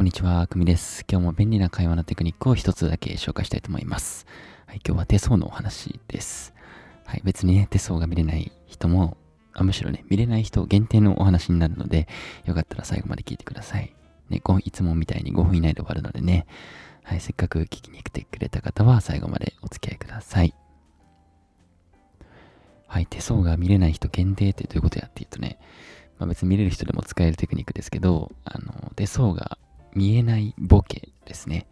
[0.00, 1.04] こんにちは、くみです。
[1.10, 4.26] 今日も便利な会話のテクニックを一つだけ紹介したいと思います。
[4.66, 6.54] はい、今日は手相のお話です。
[7.04, 9.18] はい、別にね、手相が見れない人も、
[9.52, 12.08] あむしろね、見れない人限定のお話になるので、
[12.46, 13.94] よかったら最後まで聞いてください。
[14.30, 16.46] ね、いつもみたいに5分以内で終わるのでね、
[17.02, 20.54] はい、せっかく聞きに来てくれた方は最後までお付き合いください。
[22.86, 25.58] はい、手相が見れない人限定ってどういうことやっていうとね、
[26.18, 29.58] まあ、別に見れる人でも使えるテクニックですけど、あの、手相が
[29.94, 31.66] 見えないボケですね。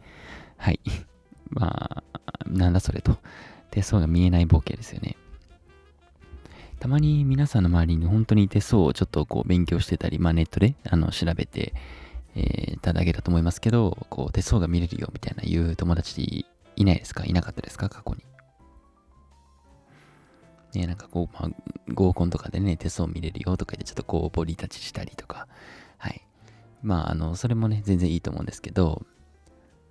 [0.56, 0.80] はい。
[1.50, 3.18] まあ、なんだそれと。
[3.70, 5.16] 手相が見えないボケですよね。
[6.80, 11.74] たまに皆さんの周りに本当に手相をちょっとこう勉強してたり、まあネットであの調べて、
[12.34, 17.24] えー、ただけだと思いますけど、こう手相が見れるよみたいな言う友達いないですか？
[17.24, 17.88] いなかったですか？
[17.88, 18.24] 過去に。
[20.80, 21.50] ね、なんかこう、まあ、
[21.92, 25.48] 合コンとかでね、手相見れるよとかでちょっとこう、ボディタッチしたりとか、
[26.82, 29.04] まあ、あの、それもね、全然いいと思うんですけど、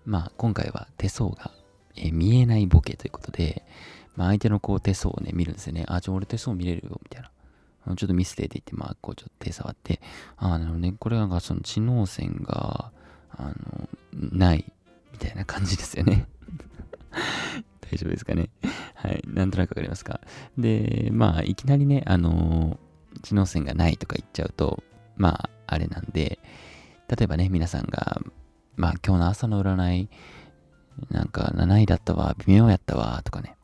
[0.06, 1.52] まあ、今回は手相が、
[1.96, 3.64] えー、見えないボケということで、
[4.16, 5.86] まあ、相手のこう手相をね、見るんですよね。
[5.88, 7.30] あ、じゃあ俺手相見れるよ、みたいな。
[7.96, 10.02] ちょっと見せてって言って、まあ、こうちょっと手触って、
[10.38, 12.92] ああ、なるほどね、これはその知能線が、
[13.32, 14.66] あの、ない、
[15.14, 16.28] みたいな感じですよね。
[17.82, 18.50] 大丈夫ですかね。
[18.96, 19.24] はい。
[19.28, 20.20] なんとなくわかりますか。
[20.58, 22.80] で、まあ、いきなりね、あの、
[23.22, 24.84] 知能線がないとか言っちゃうと、
[25.16, 26.40] まあ、あれなんで、
[27.08, 28.22] 例えばね、皆さんが、
[28.76, 30.10] まあ、今日の朝の占い、
[31.10, 33.56] なんか7位だったわ、微妙やったわ、とかね、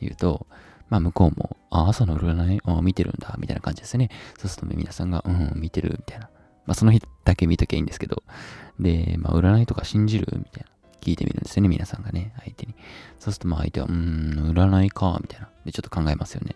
[0.00, 0.46] 言うと、
[0.88, 4.10] まあ、向こうも、あ、朝の占い、あ、見てるんだ、みたいな感じですね。
[4.38, 6.28] そうすると皆さんが、うん、見てる、みたいな。
[6.66, 8.22] まあ、その日だけ見ときゃいいんですけど、
[8.78, 10.26] で、まあ、占いとか信じる？
[10.36, 10.70] みたいな。
[11.00, 12.74] 聞いてみるんですよね、皆さんがね、相手に。
[13.18, 15.48] そうすると、まあ相手は、うーん、占いか、みたいな。
[15.64, 16.54] で、ちょっと考えますよね。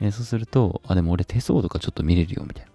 [0.00, 2.71] え、そうすると、あ、でも俺手相とかちょっと見れるよ、みたいな。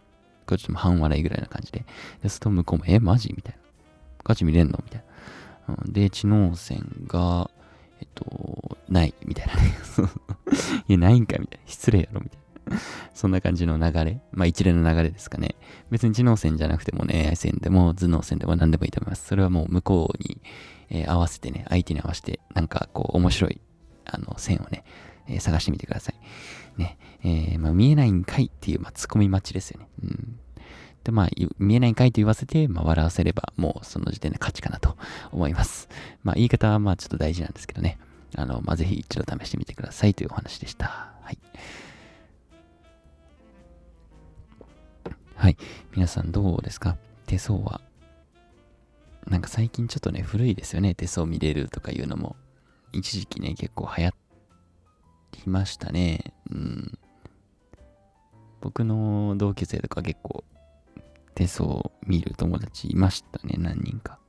[0.47, 1.79] これちょっと半笑いぐらいな感じで。
[1.79, 1.85] で、
[2.23, 3.33] そうすると向こうも、え、マジ？
[3.35, 3.61] みたいな。
[4.23, 4.79] ガチ見れんの？
[4.83, 5.03] みたい
[5.67, 5.75] な。
[5.83, 7.51] うん、で、知能線が、
[7.99, 9.77] えっと、ない、みたいなね。
[10.87, 11.67] いや、ないんか、みたいな。
[11.67, 12.47] 失礼やろ、みたいな。
[13.13, 14.21] そんな感じの流れ。
[14.31, 15.55] まあ一連の流れですかね。
[15.89, 19.25] 別に知能線じゃなくてもね、AI 線でも頭脳線でも何でもいいと思います。
[19.25, 20.41] それはもう向こうに、
[20.89, 23.61] えー、合わせてね、相手に合わせて、なんかこう面白い、
[24.05, 24.83] あの、線をね、
[25.27, 26.79] えー、探してみてください。
[26.79, 26.96] ね。
[27.27, 29.89] えー、まあ見えないんかいっていう、まあツッコミ待ちですよね。
[30.03, 30.39] うん。
[31.03, 34.97] で、まあ、見えないんかいと言わせて、まあ、笑わせれば、もうその時点で勝ちかなと
[35.31, 35.87] 思います。
[36.23, 37.97] まあ、言い方はまあ、ちょっと大事なんですけどね。
[38.35, 41.13] あの、まあ、ぜひ一度試してみてくださいというお話でした。
[41.21, 41.37] はい。
[45.35, 45.57] はい。
[45.95, 46.97] 皆さんどうですか？
[47.25, 47.79] 手相は？
[49.27, 50.93] なんか最近ちょっとね、古いですよね。
[50.93, 52.35] 手相見れるとかいうのも。
[52.91, 54.11] 一時期ね、結構流行
[55.33, 56.33] りましたね。
[56.51, 56.99] うん。
[58.61, 60.43] 僕の同級生とか結構
[61.35, 64.19] 手相見る友達いましたね、何人か。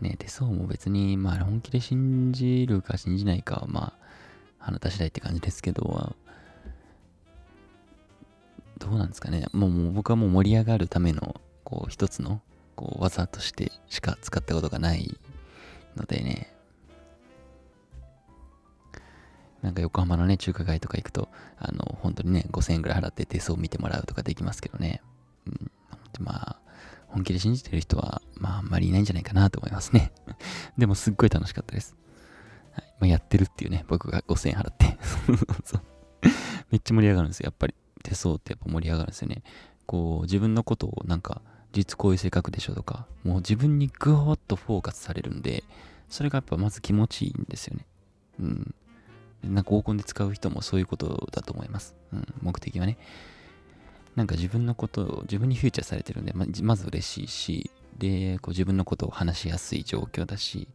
[0.00, 3.92] ね、手相も別に、まあ本気で信じるか信じないかは、ま
[4.60, 6.16] あ、あなた次第って感じですけど、
[8.78, 9.46] どうなんですかね。
[9.52, 12.40] もうもう僕はもう盛り上がるための、こう、一つの、
[12.76, 15.18] こう、技としてしか使ったことがない
[15.96, 16.50] のでね。
[19.64, 25.00] なんか横浜のね、中華街とか行くと、あの、本当にね、5000円ぐらい払って手相を見てもらうとかできますけどね。
[25.46, 25.70] うん、
[26.20, 26.56] まあ、
[27.08, 30.12] 本気で信じてる人は、まあ、あんまりいないんじゃないかなと思いますね。
[30.76, 31.96] でも、すっごい楽しかったです。
[32.72, 34.98] はいまあ、やってるっていうね、僕が5000円払って
[36.70, 37.74] めっちゃ盛り上がるんですよ、やっぱり。
[38.02, 39.42] 手相ってやっぱ盛り上がるんですよね。
[39.86, 41.40] こう、自分のことをなんか、
[41.72, 45.64] 実こういう性格でしょとか、もう自分にぐわっとフォーカスされるんで、
[46.10, 47.86] それがやっぱまず気持ちいいんですよね。
[48.40, 48.74] うん。
[49.44, 51.96] なんか合コンで使う人もそういうことだと思います。
[52.12, 52.98] うん、目的はね。
[54.16, 60.68] なんか自分のことを自分にフューチャーされてるんで、ままず嬉しいし、で、こう自分のことを話しやすい状況だし、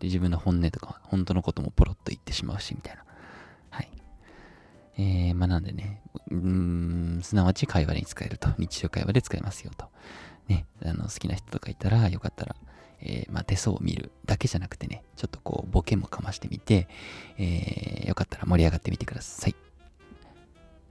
[0.00, 3.04] で、自分の本音とか、本当のこともポロッと言ってしまうし、みたいな。
[3.70, 3.88] はい
[4.98, 8.48] えー、まあなんでね、うん、すなわち会話に使えると。
[8.58, 9.86] 日常会話で使えますよと。
[10.50, 12.56] ね、あの好きな人とかいたら、よかったら、
[13.00, 16.88] えー、まあ、手相を見るだけじゃなくてね、ちょっとこう、ボケもかましてみて、
[17.38, 19.54] えー、よかったら盛り上がってみてください。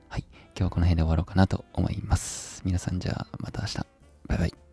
[0.07, 0.25] はい。
[0.31, 2.61] 今日はこの辺で終わろうかなと思います。
[2.65, 3.77] 皆さんじゃあ、また明日。
[4.27, 4.68] バイバイ。